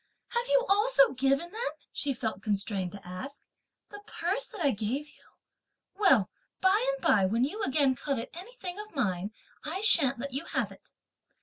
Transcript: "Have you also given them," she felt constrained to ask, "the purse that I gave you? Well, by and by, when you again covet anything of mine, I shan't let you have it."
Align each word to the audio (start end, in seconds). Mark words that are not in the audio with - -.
"Have 0.29 0.47
you 0.47 0.65
also 0.67 1.13
given 1.13 1.51
them," 1.51 1.61
she 1.91 2.11
felt 2.11 2.41
constrained 2.41 2.91
to 2.93 3.07
ask, 3.07 3.43
"the 3.91 4.01
purse 4.07 4.47
that 4.47 4.59
I 4.59 4.71
gave 4.71 5.09
you? 5.11 5.33
Well, 5.93 6.31
by 6.59 6.83
and 6.95 7.03
by, 7.03 7.27
when 7.27 7.43
you 7.43 7.61
again 7.61 7.93
covet 7.93 8.31
anything 8.33 8.79
of 8.79 8.95
mine, 8.95 9.29
I 9.63 9.81
shan't 9.81 10.17
let 10.17 10.33
you 10.33 10.45
have 10.45 10.71
it." 10.71 10.89